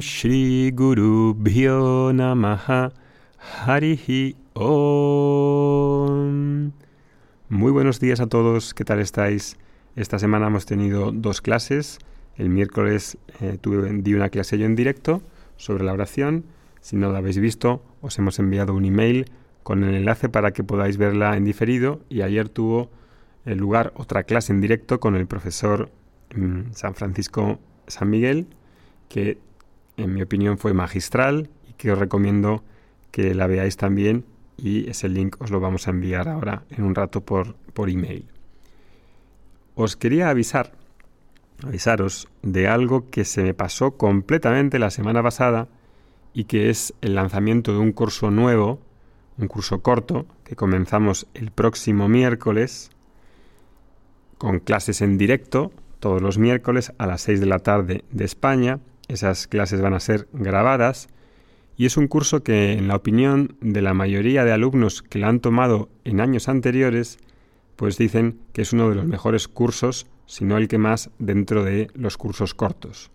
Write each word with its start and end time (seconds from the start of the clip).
Shri 0.00 0.72
Guru 0.72 1.36
Harihi 3.66 4.36
Om. 4.54 5.92
Muy 7.48 7.72
buenos 7.72 8.00
días 8.00 8.20
a 8.20 8.26
todos, 8.26 8.72
¿qué 8.74 8.84
tal 8.84 9.00
estáis? 9.00 9.56
Esta 9.96 10.18
semana 10.18 10.46
hemos 10.46 10.66
tenido 10.66 11.12
dos 11.12 11.40
clases. 11.42 11.98
El 12.36 12.48
miércoles 12.48 13.18
eh, 13.40 13.58
tuve, 13.60 13.92
di 14.02 14.14
una 14.14 14.30
clase 14.30 14.56
yo 14.58 14.66
en 14.66 14.74
directo 14.74 15.22
sobre 15.56 15.84
la 15.84 15.92
oración. 15.92 16.44
Si 16.80 16.96
no 16.96 17.12
la 17.12 17.18
habéis 17.18 17.38
visto, 17.38 17.82
os 18.00 18.18
hemos 18.18 18.38
enviado 18.38 18.74
un 18.74 18.86
email 18.86 19.26
con 19.62 19.84
el 19.84 19.94
enlace 19.94 20.28
para 20.30 20.52
que 20.52 20.64
podáis 20.64 20.96
verla 20.96 21.36
en 21.36 21.44
diferido. 21.44 22.00
Y 22.08 22.22
ayer 22.22 22.48
tuvo 22.48 22.90
lugar 23.44 23.92
otra 23.96 24.22
clase 24.22 24.52
en 24.52 24.60
directo 24.60 24.98
con 25.00 25.14
el 25.16 25.26
profesor 25.26 25.90
mm, 26.34 26.72
San 26.72 26.94
Francisco 26.94 27.58
San 27.86 28.08
Miguel, 28.08 28.46
que 29.08 29.38
en 30.02 30.14
mi 30.14 30.22
opinión 30.22 30.58
fue 30.58 30.74
magistral 30.74 31.50
y 31.68 31.74
que 31.74 31.92
os 31.92 31.98
recomiendo 31.98 32.62
que 33.10 33.34
la 33.34 33.46
veáis 33.46 33.76
también 33.76 34.24
y 34.56 34.88
ese 34.90 35.08
link 35.08 35.36
os 35.40 35.50
lo 35.50 35.60
vamos 35.60 35.86
a 35.86 35.90
enviar 35.90 36.28
ahora 36.28 36.64
en 36.70 36.84
un 36.84 36.94
rato 36.94 37.22
por, 37.22 37.54
por 37.72 37.88
email. 37.88 38.26
Os 39.74 39.96
quería 39.96 40.28
avisar, 40.28 40.72
avisaros 41.64 42.28
de 42.42 42.68
algo 42.68 43.10
que 43.10 43.24
se 43.24 43.42
me 43.42 43.54
pasó 43.54 43.92
completamente 43.92 44.78
la 44.78 44.90
semana 44.90 45.22
pasada 45.22 45.68
y 46.34 46.44
que 46.44 46.70
es 46.70 46.94
el 47.00 47.14
lanzamiento 47.14 47.72
de 47.72 47.78
un 47.78 47.92
curso 47.92 48.30
nuevo, 48.30 48.80
un 49.38 49.48
curso 49.48 49.80
corto, 49.82 50.26
que 50.44 50.56
comenzamos 50.56 51.26
el 51.34 51.50
próximo 51.50 52.08
miércoles 52.08 52.90
con 54.38 54.58
clases 54.58 55.00
en 55.00 55.18
directo 55.18 55.72
todos 55.98 56.22
los 56.22 56.38
miércoles 56.38 56.92
a 56.98 57.06
las 57.06 57.22
6 57.22 57.40
de 57.40 57.46
la 57.46 57.58
tarde 57.58 58.04
de 58.10 58.24
España 58.24 58.80
esas 59.10 59.46
clases 59.46 59.80
van 59.80 59.94
a 59.94 60.00
ser 60.00 60.28
grabadas 60.32 61.08
y 61.76 61.86
es 61.86 61.96
un 61.96 62.08
curso 62.08 62.42
que, 62.42 62.72
en 62.72 62.88
la 62.88 62.96
opinión 62.96 63.56
de 63.60 63.80
la 63.80 63.94
mayoría 63.94 64.44
de 64.44 64.52
alumnos 64.52 65.02
que 65.02 65.18
lo 65.18 65.26
han 65.26 65.40
tomado 65.40 65.88
en 66.04 66.20
años 66.20 66.48
anteriores, 66.48 67.18
pues 67.76 67.96
dicen 67.96 68.38
que 68.52 68.62
es 68.62 68.72
uno 68.72 68.90
de 68.90 68.96
los 68.96 69.06
mejores 69.06 69.48
cursos, 69.48 70.06
si 70.26 70.44
no 70.44 70.58
el 70.58 70.68
que 70.68 70.76
más, 70.76 71.10
dentro 71.18 71.64
de 71.64 71.88
los 71.94 72.18
cursos 72.18 72.52
cortos. 72.54 73.10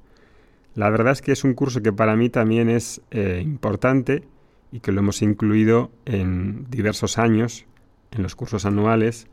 La 0.73 0.89
verdad 0.89 1.13
es 1.13 1.21
que 1.21 1.31
es 1.31 1.43
un 1.43 1.53
curso 1.53 1.83
que 1.83 1.93
para 1.93 2.15
mí 2.15 2.29
también 2.29 2.69
es 2.69 3.01
eh, 3.11 3.41
importante 3.43 4.23
y 4.71 4.79
que 4.79 4.91
lo 4.91 5.01
hemos 5.01 5.21
incluido 5.21 5.91
en 6.05 6.65
diversos 6.69 7.19
años, 7.19 7.65
en 8.11 8.23
los 8.23 8.35
cursos 8.35 8.65
anuales, 8.65 9.27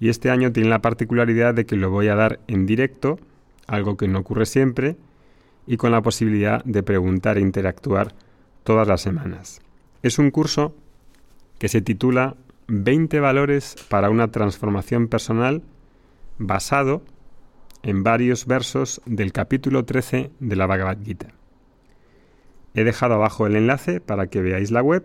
y 0.00 0.08
este 0.08 0.30
año 0.30 0.50
tiene 0.50 0.70
la 0.70 0.80
particularidad 0.80 1.54
de 1.54 1.66
que 1.66 1.76
lo 1.76 1.90
voy 1.90 2.08
a 2.08 2.14
dar 2.14 2.40
en 2.48 2.64
directo, 2.64 3.18
algo 3.66 3.96
que 3.96 4.08
no 4.08 4.20
ocurre 4.20 4.46
siempre, 4.46 4.96
y 5.68 5.76
con 5.76 5.92
la 5.92 6.00
posibilidad 6.00 6.64
de 6.64 6.82
preguntar 6.82 7.36
e 7.36 7.42
interactuar 7.42 8.14
todas 8.64 8.88
las 8.88 9.02
semanas. 9.02 9.60
Es 10.02 10.18
un 10.18 10.30
curso 10.30 10.74
que 11.58 11.68
se 11.68 11.82
titula 11.82 12.36
20 12.68 13.20
valores 13.20 13.76
para 13.90 14.08
una 14.08 14.28
transformación 14.30 15.08
personal 15.08 15.62
basado 16.38 17.02
en 17.82 18.02
varios 18.02 18.46
versos 18.46 19.02
del 19.04 19.32
capítulo 19.32 19.84
13 19.84 20.30
de 20.40 20.56
la 20.56 20.66
Bhagavad 20.66 20.98
Gita. 21.04 21.28
He 22.74 22.84
dejado 22.84 23.14
abajo 23.14 23.46
el 23.46 23.56
enlace 23.56 24.00
para 24.00 24.28
que 24.28 24.40
veáis 24.40 24.70
la 24.70 24.82
web 24.82 25.04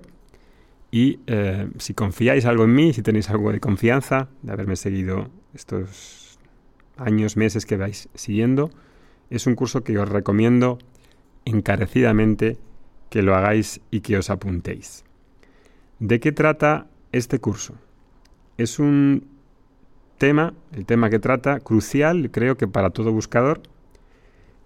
y 0.92 1.20
eh, 1.28 1.70
si 1.78 1.94
confiáis 1.94 2.46
algo 2.46 2.64
en 2.64 2.74
mí, 2.74 2.94
si 2.94 3.02
tenéis 3.02 3.30
algo 3.30 3.52
de 3.52 3.60
confianza 3.60 4.30
de 4.44 4.54
haberme 4.54 4.78
seguido 4.78 5.30
estos 5.54 6.40
años, 6.96 7.36
meses 7.36 7.66
que 7.66 7.76
vais 7.76 8.08
siguiendo, 8.14 8.70
es 9.30 9.48
un 9.48 9.56
curso 9.56 9.84
que 9.84 9.98
os 9.98 10.08
recomiendo 10.08 10.80
encarecidamente 11.46 12.58
que 13.10 13.22
lo 13.22 13.36
hagáis 13.36 13.82
y 13.92 14.02
que 14.02 14.18
os 14.18 14.30
apuntéis. 14.30 15.04
¿De 16.00 16.20
qué 16.20 16.32
trata 16.32 16.88
este 17.12 17.40
curso? 17.40 17.76
Es 18.58 18.80
un 18.80 19.28
tema, 20.18 20.54
el 20.72 20.86
tema 20.86 21.10
que 21.10 21.20
trata, 21.20 21.60
crucial, 21.60 22.32
creo 22.32 22.58
que 22.58 22.68
para 22.68 22.90
todo 22.90 23.12
buscador, 23.12 23.62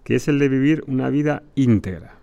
que 0.04 0.14
es 0.14 0.28
el 0.28 0.38
de 0.38 0.48
vivir 0.48 0.84
una 0.86 1.10
vida 1.10 1.42
íntegra. 1.54 2.14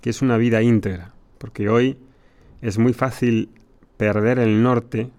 ¿Qué 0.00 0.10
es 0.10 0.22
una 0.22 0.36
vida 0.36 0.62
íntegra? 0.62 1.12
Porque 1.38 1.68
hoy 1.68 1.98
es 2.62 2.78
muy 2.78 2.92
fácil 2.92 3.50
perder 3.96 4.38
el 4.38 4.62
norte 4.62 5.10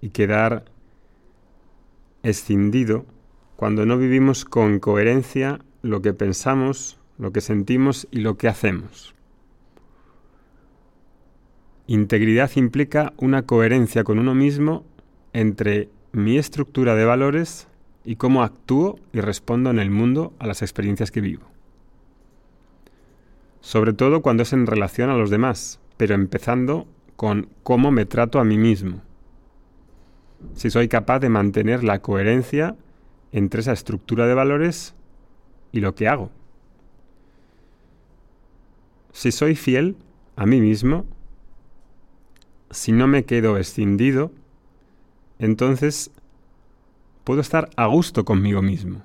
y 0.00 0.10
quedar 0.10 0.64
escindido 2.22 3.06
cuando 3.56 3.86
no 3.86 3.98
vivimos 3.98 4.44
con 4.44 4.78
coherencia 4.78 5.60
lo 5.82 6.02
que 6.02 6.12
pensamos, 6.12 6.98
lo 7.18 7.32
que 7.32 7.40
sentimos 7.40 8.08
y 8.10 8.20
lo 8.20 8.36
que 8.36 8.48
hacemos. 8.48 9.14
Integridad 11.86 12.50
implica 12.56 13.12
una 13.18 13.42
coherencia 13.42 14.04
con 14.04 14.18
uno 14.18 14.34
mismo 14.34 14.84
entre 15.32 15.90
mi 16.12 16.38
estructura 16.38 16.94
de 16.94 17.04
valores 17.04 17.68
y 18.04 18.16
cómo 18.16 18.42
actúo 18.42 18.98
y 19.12 19.20
respondo 19.20 19.70
en 19.70 19.78
el 19.78 19.90
mundo 19.90 20.32
a 20.38 20.46
las 20.46 20.62
experiencias 20.62 21.10
que 21.10 21.20
vivo. 21.20 21.44
Sobre 23.60 23.92
todo 23.92 24.22
cuando 24.22 24.42
es 24.42 24.52
en 24.52 24.66
relación 24.66 25.10
a 25.10 25.16
los 25.16 25.30
demás, 25.30 25.80
pero 25.96 26.14
empezando 26.14 26.86
con 27.16 27.48
cómo 27.62 27.90
me 27.90 28.06
trato 28.06 28.38
a 28.38 28.44
mí 28.44 28.58
mismo. 28.58 29.02
Si 30.54 30.70
soy 30.70 30.88
capaz 30.88 31.20
de 31.20 31.28
mantener 31.28 31.84
la 31.84 32.00
coherencia 32.00 32.76
entre 33.34 33.62
esa 33.62 33.72
estructura 33.72 34.28
de 34.28 34.34
valores 34.34 34.94
y 35.72 35.80
lo 35.80 35.96
que 35.96 36.06
hago. 36.06 36.30
Si 39.12 39.32
soy 39.32 39.56
fiel 39.56 39.96
a 40.36 40.46
mí 40.46 40.60
mismo, 40.60 41.04
si 42.70 42.92
no 42.92 43.08
me 43.08 43.24
quedo 43.24 43.56
escindido, 43.56 44.30
entonces 45.40 46.12
puedo 47.24 47.40
estar 47.40 47.70
a 47.74 47.86
gusto 47.86 48.24
conmigo 48.24 48.62
mismo. 48.62 49.02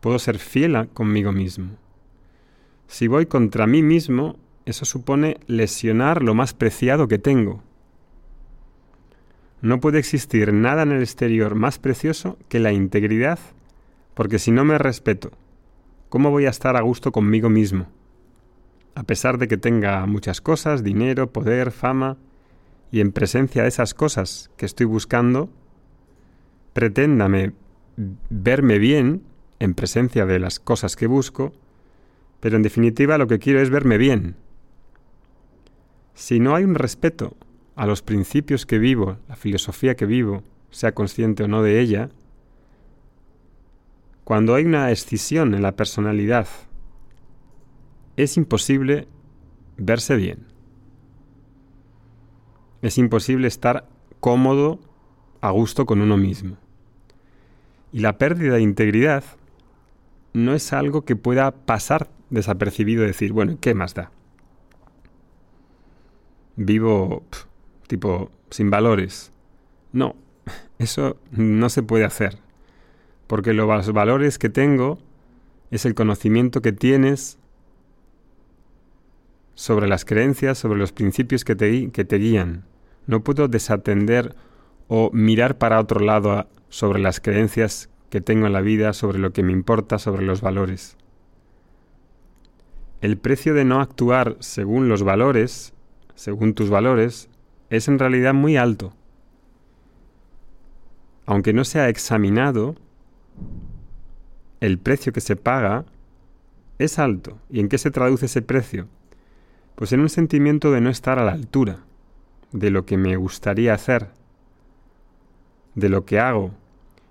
Puedo 0.00 0.20
ser 0.20 0.38
fiel 0.38 0.88
conmigo 0.90 1.32
mismo. 1.32 1.70
Si 2.86 3.08
voy 3.08 3.26
contra 3.26 3.66
mí 3.66 3.82
mismo, 3.82 4.36
eso 4.64 4.84
supone 4.84 5.38
lesionar 5.48 6.22
lo 6.22 6.34
más 6.34 6.54
preciado 6.54 7.08
que 7.08 7.18
tengo, 7.18 7.64
no 9.66 9.80
puede 9.80 9.98
existir 9.98 10.52
nada 10.52 10.82
en 10.82 10.92
el 10.92 11.02
exterior 11.02 11.54
más 11.54 11.78
precioso 11.78 12.38
que 12.48 12.60
la 12.60 12.72
integridad, 12.72 13.38
porque 14.14 14.38
si 14.38 14.50
no 14.50 14.64
me 14.64 14.78
respeto, 14.78 15.32
¿cómo 16.08 16.30
voy 16.30 16.46
a 16.46 16.50
estar 16.50 16.76
a 16.76 16.82
gusto 16.82 17.12
conmigo 17.12 17.50
mismo? 17.50 17.88
A 18.94 19.02
pesar 19.02 19.38
de 19.38 19.48
que 19.48 19.58
tenga 19.58 20.06
muchas 20.06 20.40
cosas, 20.40 20.82
dinero, 20.82 21.32
poder, 21.32 21.72
fama, 21.72 22.16
y 22.90 23.00
en 23.00 23.12
presencia 23.12 23.62
de 23.62 23.68
esas 23.68 23.92
cosas 23.92 24.50
que 24.56 24.66
estoy 24.66 24.86
buscando, 24.86 25.50
preténdame 26.72 27.52
verme 27.96 28.78
bien 28.78 29.22
en 29.58 29.74
presencia 29.74 30.26
de 30.26 30.38
las 30.38 30.60
cosas 30.60 30.96
que 30.96 31.06
busco, 31.06 31.52
pero 32.40 32.56
en 32.56 32.62
definitiva 32.62 33.18
lo 33.18 33.26
que 33.26 33.38
quiero 33.38 33.60
es 33.60 33.70
verme 33.70 33.98
bien. 33.98 34.36
Si 36.14 36.38
no 36.38 36.54
hay 36.54 36.64
un 36.64 36.74
respeto 36.74 37.36
a 37.76 37.86
los 37.86 38.02
principios 38.02 38.66
que 38.66 38.78
vivo, 38.78 39.18
la 39.28 39.36
filosofía 39.36 39.94
que 39.94 40.06
vivo, 40.06 40.42
sea 40.70 40.92
consciente 40.92 41.44
o 41.44 41.48
no 41.48 41.62
de 41.62 41.80
ella, 41.80 42.08
cuando 44.24 44.54
hay 44.54 44.64
una 44.64 44.90
escisión 44.90 45.54
en 45.54 45.62
la 45.62 45.76
personalidad, 45.76 46.48
es 48.16 48.36
imposible 48.36 49.06
verse 49.76 50.16
bien. 50.16 50.46
Es 52.82 52.98
imposible 52.98 53.46
estar 53.46 53.86
cómodo, 54.20 54.80
a 55.40 55.50
gusto 55.50 55.86
con 55.86 56.00
uno 56.00 56.16
mismo. 56.16 56.56
Y 57.92 58.00
la 58.00 58.18
pérdida 58.18 58.54
de 58.54 58.62
integridad 58.62 59.22
no 60.32 60.54
es 60.54 60.72
algo 60.72 61.04
que 61.04 61.14
pueda 61.14 61.52
pasar 61.52 62.10
desapercibido 62.30 63.04
decir, 63.04 63.32
bueno, 63.32 63.58
¿qué 63.60 63.74
más 63.74 63.94
da? 63.94 64.10
Vivo 66.56 67.22
tipo 67.86 68.30
sin 68.50 68.70
valores. 68.70 69.32
No, 69.92 70.16
eso 70.78 71.16
no 71.30 71.68
se 71.68 71.82
puede 71.82 72.04
hacer, 72.04 72.38
porque 73.26 73.52
los 73.52 73.92
valores 73.92 74.38
que 74.38 74.48
tengo 74.48 74.98
es 75.70 75.84
el 75.84 75.94
conocimiento 75.94 76.62
que 76.62 76.72
tienes 76.72 77.38
sobre 79.54 79.88
las 79.88 80.04
creencias, 80.04 80.58
sobre 80.58 80.78
los 80.78 80.92
principios 80.92 81.44
que 81.44 81.56
te, 81.56 81.90
que 81.90 82.04
te 82.04 82.16
guían. 82.16 82.64
No 83.06 83.22
puedo 83.24 83.48
desatender 83.48 84.36
o 84.88 85.10
mirar 85.12 85.58
para 85.58 85.80
otro 85.80 86.00
lado 86.00 86.46
sobre 86.68 87.00
las 87.00 87.20
creencias 87.20 87.88
que 88.10 88.20
tengo 88.20 88.46
en 88.46 88.52
la 88.52 88.60
vida, 88.60 88.92
sobre 88.92 89.18
lo 89.18 89.32
que 89.32 89.42
me 89.42 89.52
importa, 89.52 89.98
sobre 89.98 90.24
los 90.24 90.40
valores. 90.40 90.96
El 93.00 93.18
precio 93.18 93.54
de 93.54 93.64
no 93.64 93.80
actuar 93.80 94.36
según 94.40 94.88
los 94.88 95.02
valores, 95.02 95.74
según 96.14 96.54
tus 96.54 96.70
valores, 96.70 97.28
es 97.70 97.88
en 97.88 97.98
realidad 97.98 98.34
muy 98.34 98.56
alto. 98.56 98.92
Aunque 101.26 101.52
no 101.52 101.64
se 101.64 101.80
ha 101.80 101.88
examinado, 101.88 102.76
el 104.60 104.78
precio 104.78 105.12
que 105.12 105.20
se 105.20 105.36
paga 105.36 105.84
es 106.78 106.98
alto. 106.98 107.38
¿Y 107.50 107.60
en 107.60 107.68
qué 107.68 107.78
se 107.78 107.90
traduce 107.90 108.26
ese 108.26 108.42
precio? 108.42 108.86
Pues 109.74 109.92
en 109.92 110.00
un 110.00 110.08
sentimiento 110.08 110.72
de 110.72 110.80
no 110.80 110.90
estar 110.90 111.18
a 111.18 111.24
la 111.24 111.32
altura 111.32 111.80
de 112.52 112.70
lo 112.70 112.86
que 112.86 112.96
me 112.96 113.16
gustaría 113.16 113.74
hacer, 113.74 114.08
de 115.74 115.88
lo 115.88 116.04
que 116.04 116.20
hago, 116.20 116.52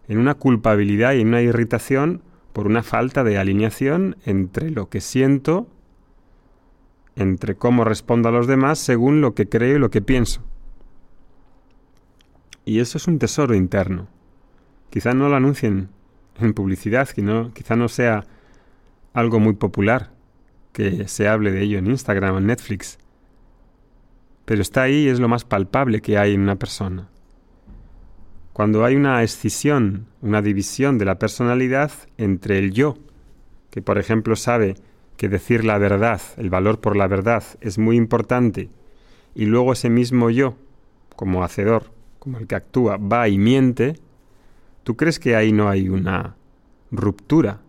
en 0.08 0.18
una 0.18 0.36
culpabilidad 0.36 1.14
y 1.14 1.22
en 1.22 1.30
una 1.30 1.42
irritación 1.42 2.22
por 2.54 2.68
una 2.68 2.84
falta 2.84 3.24
de 3.24 3.38
alineación 3.38 4.16
entre 4.26 4.72
lo 4.72 4.90
que 4.90 5.02
siento, 5.02 5.68
entre 7.16 7.56
cómo 7.56 7.84
respondo 7.84 8.30
a 8.30 8.32
los 8.32 8.48
demás 8.48 8.80
según 8.80 9.22
lo 9.22 9.34
que 9.34 9.48
creo 9.48 9.78
y 9.78 9.80
lo 9.80 9.90
que 9.90 10.02
pienso. 10.02 10.44
Y 12.66 12.80
eso 12.80 12.98
es 12.98 13.08
un 13.08 13.20
tesoro 13.20 13.56
interno. 13.56 14.08
Quizá 14.90 15.14
no 15.14 15.30
lo 15.30 15.36
anuncien 15.36 15.90
en 16.40 16.54
publicidad, 16.54 17.08
quizá 17.54 17.76
no 17.76 17.88
sea 17.88 18.26
algo 19.14 19.40
muy 19.40 19.54
popular 19.54 20.12
que 20.74 21.08
se 21.08 21.28
hable 21.28 21.52
de 21.52 21.62
ello 21.62 21.80
en 21.80 21.88
Instagram 21.88 22.36
o 22.36 22.38
en 22.40 22.48
Netflix. 22.48 22.98
Pero 24.44 24.62
está 24.62 24.84
ahí 24.84 25.06
y 25.06 25.08
es 25.08 25.20
lo 25.20 25.30
más 25.30 25.46
palpable 25.46 26.02
que 26.02 26.18
hay 26.18 26.34
en 26.34 26.42
una 26.42 26.58
persona. 26.58 27.08
Cuando 28.52 28.84
hay 28.84 28.96
una 28.96 29.24
escisión, 29.24 30.08
una 30.22 30.42
división 30.42 30.98
de 30.98 31.06
la 31.06 31.18
personalidad 31.20 31.92
entre 32.18 32.60
el 32.60 32.72
yo, 32.72 32.98
que 33.70 33.82
por 33.82 33.98
ejemplo 33.98 34.36
sabe 34.36 34.76
que 35.18 35.30
decir 35.30 35.64
la 35.64 35.78
verdad, 35.78 36.22
el 36.38 36.50
valor 36.50 36.80
por 36.80 36.96
la 36.96 37.08
verdad, 37.08 37.44
es 37.62 37.78
muy 37.78 37.96
importante, 37.96 38.70
y 39.34 39.46
luego 39.46 39.74
ese 39.74 39.90
mismo 39.90 40.30
yo, 40.30 40.56
como 41.16 41.44
hacedor, 41.44 41.92
como 42.20 42.38
el 42.38 42.48
que 42.48 42.56
actúa, 42.56 42.98
va 42.98 43.28
y 43.28 43.38
miente, 43.38 44.00
¿tú 44.84 44.96
crees 44.96 45.20
que 45.20 45.36
ahí 45.36 45.52
no 45.52 45.70
hay 45.70 45.90
una 45.90 46.36
ruptura 46.92 47.62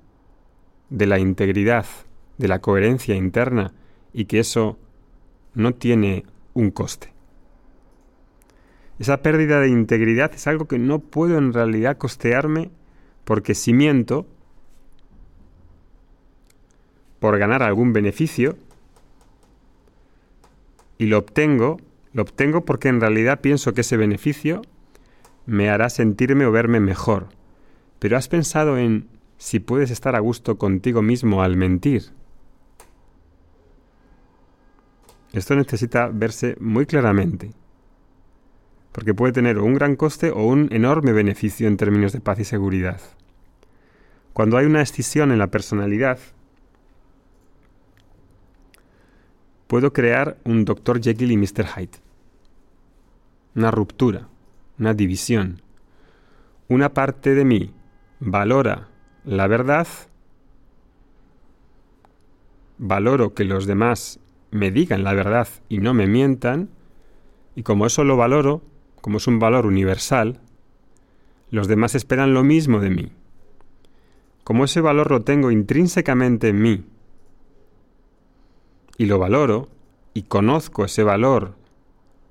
de 0.90 1.06
la 1.06 1.18
integridad, 1.18 1.86
de 2.38 2.48
la 2.48 2.60
coherencia 2.60 3.14
interna, 3.14 3.72
y 4.12 4.26
que 4.26 4.40
eso 4.40 4.78
no 5.54 5.74
tiene 5.74 6.24
un 6.54 6.70
coste? 6.70 7.12
Esa 8.98 9.22
pérdida 9.22 9.60
de 9.60 9.68
integridad 9.68 10.32
es 10.34 10.46
algo 10.46 10.66
que 10.66 10.78
no 10.78 11.00
puedo 11.00 11.36
en 11.36 11.52
realidad 11.52 11.98
costearme 11.98 12.70
porque 13.24 13.54
si 13.54 13.72
miento, 13.72 14.26
por 17.18 17.38
ganar 17.38 17.62
algún 17.62 17.92
beneficio 17.92 18.56
y 20.98 21.06
lo 21.06 21.18
obtengo, 21.18 21.78
lo 22.12 22.22
obtengo 22.22 22.64
porque 22.64 22.88
en 22.88 23.00
realidad 23.00 23.40
pienso 23.40 23.74
que 23.74 23.82
ese 23.82 23.96
beneficio 23.96 24.62
me 25.44 25.68
hará 25.68 25.90
sentirme 25.90 26.46
o 26.46 26.52
verme 26.52 26.80
mejor. 26.80 27.28
Pero 27.98 28.16
has 28.16 28.28
pensado 28.28 28.78
en 28.78 29.08
si 29.38 29.60
puedes 29.60 29.90
estar 29.90 30.16
a 30.16 30.20
gusto 30.20 30.58
contigo 30.58 31.02
mismo 31.02 31.42
al 31.42 31.56
mentir. 31.56 32.04
Esto 35.32 35.54
necesita 35.54 36.08
verse 36.08 36.56
muy 36.60 36.86
claramente, 36.86 37.52
porque 38.92 39.12
puede 39.12 39.34
tener 39.34 39.58
un 39.58 39.74
gran 39.74 39.96
coste 39.96 40.30
o 40.30 40.46
un 40.46 40.68
enorme 40.72 41.12
beneficio 41.12 41.68
en 41.68 41.76
términos 41.76 42.12
de 42.12 42.20
paz 42.20 42.38
y 42.38 42.44
seguridad. 42.44 43.00
Cuando 44.32 44.56
hay 44.56 44.64
una 44.64 44.80
escisión 44.80 45.32
en 45.32 45.38
la 45.38 45.48
personalidad, 45.48 46.18
puedo 49.66 49.92
crear 49.92 50.38
un 50.44 50.64
Dr. 50.64 51.00
Jekyll 51.00 51.32
y 51.32 51.36
Mr. 51.36 51.66
Hyde. 51.66 51.98
Una 53.54 53.70
ruptura, 53.70 54.28
una 54.78 54.94
división. 54.94 55.62
Una 56.68 56.92
parte 56.92 57.34
de 57.34 57.44
mí 57.44 57.74
valora 58.20 58.88
la 59.24 59.48
verdad, 59.48 59.88
valoro 62.78 63.34
que 63.34 63.44
los 63.44 63.66
demás 63.66 64.20
me 64.50 64.70
digan 64.70 65.02
la 65.02 65.14
verdad 65.14 65.48
y 65.68 65.78
no 65.78 65.94
me 65.94 66.06
mientan, 66.06 66.70
y 67.56 67.62
como 67.62 67.86
eso 67.86 68.04
lo 68.04 68.16
valoro, 68.16 68.62
como 69.00 69.16
es 69.16 69.26
un 69.26 69.38
valor 69.38 69.66
universal, 69.66 70.40
los 71.50 71.68
demás 71.68 71.94
esperan 71.94 72.34
lo 72.34 72.44
mismo 72.44 72.80
de 72.80 72.90
mí. 72.90 73.12
Como 74.44 74.64
ese 74.64 74.80
valor 74.80 75.10
lo 75.10 75.22
tengo 75.22 75.50
intrínsecamente 75.50 76.48
en 76.48 76.62
mí, 76.62 76.84
y 78.98 79.06
lo 79.06 79.18
valoro 79.18 79.68
y 80.14 80.22
conozco 80.22 80.84
ese 80.84 81.02
valor 81.02 81.54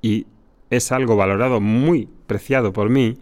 y 0.01 0.27
es 0.69 0.91
algo 0.91 1.15
valorado 1.15 1.61
muy 1.61 2.09
preciado 2.27 2.73
por 2.73 2.89
mí, 2.89 3.17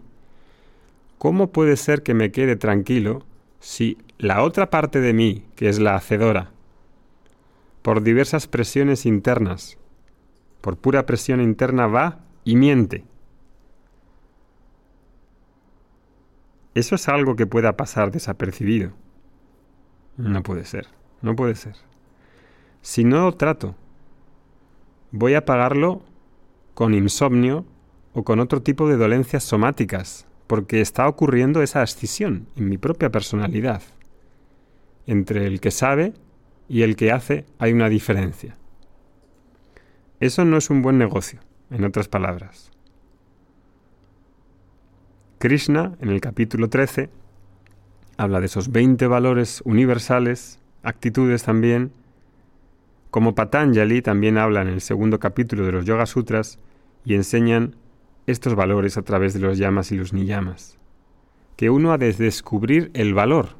¿cómo 1.18 1.50
puede 1.50 1.76
ser 1.76 2.02
que 2.02 2.14
me 2.14 2.32
quede 2.32 2.56
tranquilo 2.56 3.24
si 3.60 3.98
la 4.18 4.42
otra 4.42 4.70
parte 4.70 5.00
de 5.00 5.12
mí, 5.12 5.44
que 5.56 5.68
es 5.68 5.78
la 5.78 5.96
hacedora, 5.96 6.50
por 7.82 8.02
diversas 8.02 8.46
presiones 8.46 9.06
internas, 9.06 9.78
por 10.60 10.76
pura 10.76 11.06
presión 11.06 11.40
interna 11.40 11.86
va 11.86 12.20
y 12.44 12.56
miente? 12.56 13.04
¿Eso 16.74 16.96
es 16.96 17.08
algo 17.08 17.36
que 17.36 17.46
pueda 17.46 17.76
pasar 17.76 18.10
desapercibido? 18.10 18.92
No 20.16 20.42
puede 20.42 20.64
ser, 20.64 20.88
no 21.22 21.36
puede 21.36 21.54
ser. 21.54 21.76
Si 22.84 23.02
no 23.02 23.22
lo 23.22 23.32
trato, 23.32 23.74
voy 25.10 25.32
a 25.32 25.46
pagarlo 25.46 26.02
con 26.74 26.92
insomnio 26.92 27.64
o 28.12 28.24
con 28.24 28.40
otro 28.40 28.60
tipo 28.60 28.86
de 28.86 28.98
dolencias 28.98 29.42
somáticas, 29.42 30.26
porque 30.46 30.82
está 30.82 31.08
ocurriendo 31.08 31.62
esa 31.62 31.82
escisión 31.82 32.46
en 32.56 32.68
mi 32.68 32.76
propia 32.76 33.10
personalidad. 33.10 33.80
Entre 35.06 35.46
el 35.46 35.60
que 35.60 35.70
sabe 35.70 36.12
y 36.68 36.82
el 36.82 36.94
que 36.94 37.10
hace 37.10 37.46
hay 37.58 37.72
una 37.72 37.88
diferencia. 37.88 38.54
Eso 40.20 40.44
no 40.44 40.58
es 40.58 40.68
un 40.68 40.82
buen 40.82 40.98
negocio, 40.98 41.40
en 41.70 41.84
otras 41.84 42.08
palabras. 42.08 42.70
Krishna, 45.38 45.96
en 46.02 46.10
el 46.10 46.20
capítulo 46.20 46.68
13, 46.68 47.08
habla 48.18 48.40
de 48.40 48.46
esos 48.46 48.70
20 48.70 49.06
valores 49.06 49.62
universales, 49.64 50.58
actitudes 50.82 51.44
también, 51.44 51.90
como 53.14 53.36
Patanjali 53.36 54.02
también 54.02 54.38
habla 54.38 54.62
en 54.62 54.66
el 54.66 54.80
segundo 54.80 55.20
capítulo 55.20 55.64
de 55.64 55.70
los 55.70 55.84
Yoga 55.84 56.04
Sutras 56.04 56.58
y 57.04 57.14
enseñan 57.14 57.76
estos 58.26 58.56
valores 58.56 58.96
a 58.96 59.02
través 59.02 59.34
de 59.34 59.38
los 59.38 59.56
llamas 59.56 59.92
y 59.92 59.96
los 59.96 60.12
niyamas. 60.12 60.80
Que 61.54 61.70
uno 61.70 61.92
ha 61.92 61.98
de 61.98 62.12
descubrir 62.12 62.90
el 62.92 63.14
valor, 63.14 63.50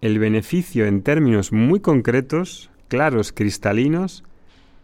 el 0.00 0.18
beneficio 0.18 0.86
en 0.86 1.02
términos 1.02 1.52
muy 1.52 1.80
concretos, 1.80 2.70
claros, 2.88 3.32
cristalinos, 3.32 4.24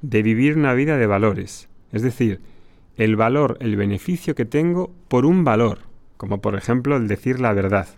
de 0.03 0.23
vivir 0.23 0.59
una 0.59 0.75
vida 0.75 0.99
de 0.99 1.07
valores. 1.07 1.71
Es 1.91 2.03
decir, 2.03 2.43
el 2.99 3.17
valor, 3.17 3.57
el 3.61 3.77
beneficio 3.77 4.35
que 4.35 4.45
tengo 4.45 4.93
por 5.09 5.25
un 5.25 5.43
valor, 5.43 5.79
como 6.19 6.43
por 6.43 6.55
ejemplo 6.55 6.97
el 6.97 7.09
decir 7.09 7.41
la 7.41 7.55
verdad. 7.55 7.89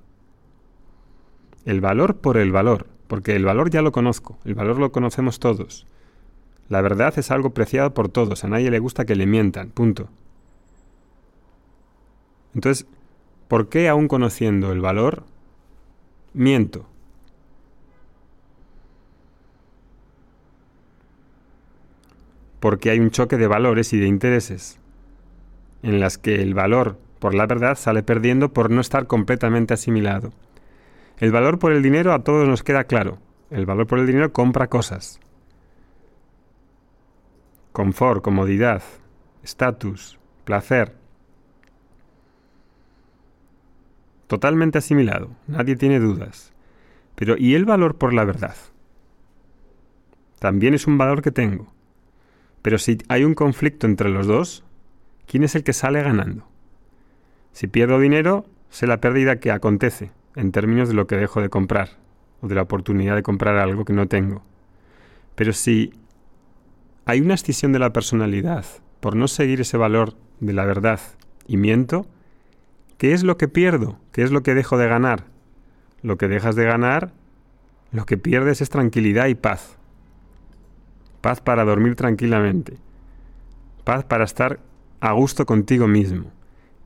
El 1.64 1.80
valor 1.80 2.18
por 2.18 2.36
el 2.36 2.52
valor, 2.52 2.86
porque 3.08 3.36
el 3.36 3.44
valor 3.44 3.70
ya 3.70 3.82
lo 3.82 3.92
conozco, 3.92 4.38
el 4.44 4.54
valor 4.54 4.78
lo 4.78 4.92
conocemos 4.92 5.38
todos. 5.38 5.86
La 6.68 6.80
verdad 6.80 7.16
es 7.18 7.30
algo 7.30 7.50
preciado 7.50 7.94
por 7.94 8.08
todos, 8.08 8.44
a 8.44 8.48
nadie 8.48 8.70
le 8.70 8.78
gusta 8.78 9.04
que 9.04 9.14
le 9.14 9.26
mientan, 9.26 9.70
punto. 9.70 10.08
Entonces, 12.54 12.86
¿por 13.48 13.68
qué 13.68 13.88
aún 13.88 14.08
conociendo 14.08 14.72
el 14.72 14.80
valor, 14.80 15.24
miento? 16.32 16.86
Porque 22.58 22.90
hay 22.90 22.98
un 22.98 23.10
choque 23.10 23.36
de 23.36 23.46
valores 23.46 23.92
y 23.92 23.98
de 23.98 24.08
intereses, 24.08 24.78
en 25.82 26.00
las 26.00 26.18
que 26.18 26.42
el 26.42 26.54
valor 26.54 26.98
por 27.18 27.34
la 27.34 27.46
verdad 27.46 27.76
sale 27.76 28.02
perdiendo 28.02 28.52
por 28.52 28.70
no 28.70 28.80
estar 28.80 29.06
completamente 29.06 29.74
asimilado. 29.74 30.32
El 31.18 31.32
valor 31.32 31.58
por 31.58 31.72
el 31.72 31.82
dinero 31.82 32.12
a 32.12 32.22
todos 32.22 32.46
nos 32.46 32.62
queda 32.62 32.84
claro. 32.84 33.18
El 33.50 33.64
valor 33.64 33.86
por 33.86 33.98
el 33.98 34.06
dinero 34.06 34.32
compra 34.32 34.68
cosas. 34.68 35.18
Confort, 37.72 38.22
comodidad, 38.22 38.82
estatus, 39.42 40.18
placer. 40.44 40.94
Totalmente 44.26 44.78
asimilado, 44.78 45.30
nadie 45.46 45.76
tiene 45.76 46.00
dudas. 46.00 46.52
Pero 47.14 47.36
¿y 47.38 47.54
el 47.54 47.64
valor 47.64 47.96
por 47.96 48.12
la 48.12 48.24
verdad? 48.24 48.56
También 50.38 50.74
es 50.74 50.86
un 50.86 50.98
valor 50.98 51.22
que 51.22 51.30
tengo. 51.30 51.72
Pero 52.60 52.76
si 52.78 52.98
hay 53.08 53.24
un 53.24 53.34
conflicto 53.34 53.86
entre 53.86 54.10
los 54.10 54.26
dos, 54.26 54.64
¿quién 55.26 55.44
es 55.44 55.54
el 55.54 55.64
que 55.64 55.72
sale 55.72 56.02
ganando? 56.02 56.46
Si 57.52 57.68
pierdo 57.68 58.00
dinero, 58.00 58.44
sé 58.68 58.86
la 58.86 59.00
pérdida 59.00 59.36
que 59.36 59.50
acontece 59.50 60.10
en 60.36 60.52
términos 60.52 60.88
de 60.88 60.94
lo 60.94 61.06
que 61.06 61.16
dejo 61.16 61.40
de 61.40 61.48
comprar 61.48 61.90
o 62.40 62.46
de 62.46 62.54
la 62.54 62.62
oportunidad 62.62 63.16
de 63.16 63.22
comprar 63.22 63.56
algo 63.56 63.84
que 63.84 63.94
no 63.94 64.06
tengo. 64.06 64.42
Pero 65.34 65.52
si 65.52 65.92
hay 67.06 67.20
una 67.20 67.34
escisión 67.34 67.72
de 67.72 67.78
la 67.78 67.92
personalidad 67.92 68.64
por 69.00 69.16
no 69.16 69.28
seguir 69.28 69.60
ese 69.60 69.76
valor 69.76 70.14
de 70.40 70.52
la 70.52 70.64
verdad 70.64 71.00
y 71.46 71.56
miento, 71.56 72.06
¿qué 72.98 73.12
es 73.12 73.24
lo 73.24 73.36
que 73.38 73.48
pierdo? 73.48 73.98
¿Qué 74.12 74.22
es 74.22 74.30
lo 74.30 74.42
que 74.42 74.54
dejo 74.54 74.76
de 74.76 74.88
ganar? 74.88 75.24
Lo 76.02 76.18
que 76.18 76.28
dejas 76.28 76.54
de 76.54 76.64
ganar, 76.64 77.12
lo 77.90 78.04
que 78.04 78.18
pierdes 78.18 78.60
es 78.60 78.68
tranquilidad 78.68 79.26
y 79.26 79.34
paz. 79.34 79.78
Paz 81.22 81.40
para 81.40 81.64
dormir 81.64 81.96
tranquilamente. 81.96 82.76
Paz 83.84 84.04
para 84.04 84.24
estar 84.24 84.60
a 85.00 85.12
gusto 85.12 85.46
contigo 85.46 85.86
mismo. 85.86 86.30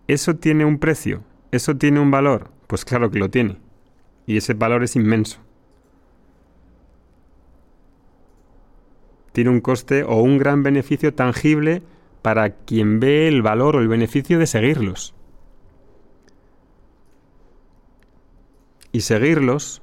¿Eso 0.07 0.37
tiene 0.37 0.64
un 0.64 0.78
precio? 0.78 1.23
¿Eso 1.50 1.76
tiene 1.76 2.00
un 2.00 2.11
valor? 2.11 2.60
Pues 2.71 2.85
claro 2.85 3.11
que 3.11 3.19
lo 3.19 3.31
tiene. 3.31 3.57
Y 4.27 4.37
ese 4.37 4.55
valor 4.55 4.85
es 4.85 4.95
inmenso. 4.95 5.41
Tiene 9.33 9.50
un 9.50 9.61
coste 9.61 10.05
o 10.05 10.23
un 10.23 10.39
gran 10.39 10.62
beneficio 10.62 11.12
tangible 11.12 11.83
para 12.23 12.50
quien 12.50 13.00
ve 13.00 13.27
el 13.27 13.43
valor 13.43 13.75
o 13.75 13.81
el 13.81 13.89
beneficio 13.89 14.39
de 14.39 14.47
seguirlos. 14.47 15.17
Y 18.93 19.00
seguirlos 19.00 19.83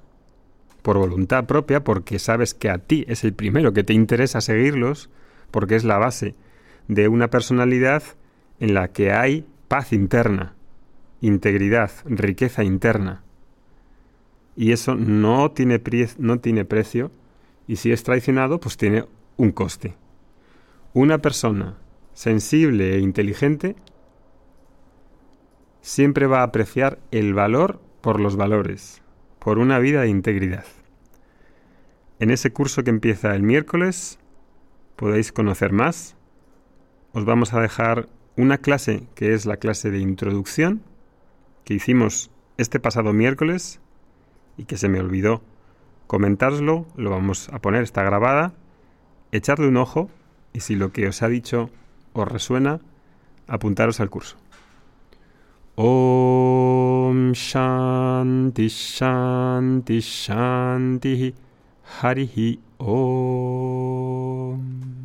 por 0.81 0.97
voluntad 0.97 1.45
propia, 1.45 1.83
porque 1.83 2.19
sabes 2.19 2.53
que 2.53 2.69
a 2.69 2.77
ti 2.77 3.03
es 3.09 3.25
el 3.25 3.33
primero 3.33 3.73
que 3.73 3.83
te 3.83 3.91
interesa 3.91 4.39
seguirlos, 4.39 5.09
porque 5.51 5.75
es 5.75 5.83
la 5.83 5.97
base 5.97 6.35
de 6.87 7.09
una 7.09 7.29
personalidad 7.29 8.03
en 8.61 8.73
la 8.73 8.93
que 8.93 9.11
hay 9.11 9.45
paz 9.67 9.91
interna, 9.91 10.55
integridad, 11.21 11.91
riqueza 12.05 12.63
interna. 12.63 13.23
Y 14.55 14.71
eso 14.71 14.95
no 14.95 15.51
tiene, 15.51 15.81
no 16.17 16.39
tiene 16.39 16.65
precio 16.65 17.11
y 17.67 17.75
si 17.75 17.91
es 17.91 18.03
traicionado, 18.03 18.59
pues 18.59 18.77
tiene 18.77 19.05
un 19.35 19.51
coste. 19.51 19.95
Una 20.93 21.19
persona 21.19 21.77
sensible 22.13 22.95
e 22.95 22.99
inteligente 22.99 23.75
siempre 25.81 26.25
va 26.27 26.39
a 26.39 26.43
apreciar 26.43 26.99
el 27.11 27.33
valor 27.33 27.79
por 28.01 28.19
los 28.19 28.35
valores, 28.35 29.01
por 29.39 29.59
una 29.59 29.79
vida 29.79 30.01
de 30.01 30.09
integridad. 30.09 30.65
En 32.19 32.31
ese 32.31 32.51
curso 32.51 32.83
que 32.83 32.89
empieza 32.89 33.35
el 33.35 33.43
miércoles 33.43 34.17
podéis 34.95 35.31
conocer 35.31 35.71
más. 35.71 36.15
Os 37.13 37.25
vamos 37.25 37.53
a 37.53 37.61
dejar 37.61 38.09
una 38.35 38.57
clase 38.57 39.07
que 39.13 39.33
es 39.33 39.45
la 39.45 39.57
clase 39.57 39.91
de 39.91 39.99
introducción 39.99 40.81
que 41.67 41.73
hicimos 41.73 42.31
este 42.55 42.79
pasado 42.79 43.11
miércoles 43.11 43.81
y 44.55 44.63
que 44.63 44.77
se 44.77 44.87
me 44.87 45.01
olvidó. 45.01 45.41
Comentárselo, 46.07 46.85
lo 46.95 47.09
vamos 47.09 47.49
a 47.49 47.59
poner, 47.59 47.83
está 47.83 48.03
grabada, 48.03 48.53
echadle 49.33 49.67
un 49.67 49.75
ojo 49.75 50.09
y 50.53 50.61
si 50.61 50.77
lo 50.77 50.93
que 50.93 51.09
os 51.09 51.21
ha 51.23 51.27
dicho 51.27 51.69
os 52.13 52.25
resuena, 52.25 52.79
apuntaros 53.47 53.99
al 53.99 54.09
curso. 54.09 54.37
Om 55.75 57.33
Shanti 57.33 58.69
Shanti 58.69 59.99
Shanti 59.99 61.35
Harihi 62.01 62.61
Om 62.77 64.96